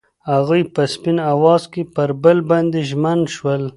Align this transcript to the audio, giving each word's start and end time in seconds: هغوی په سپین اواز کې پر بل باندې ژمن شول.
هغوی 0.31 0.61
په 0.73 0.81
سپین 0.93 1.17
اواز 1.33 1.63
کې 1.73 1.83
پر 1.95 2.09
بل 2.23 2.37
باندې 2.49 2.79
ژمن 2.89 3.19
شول. 3.35 3.63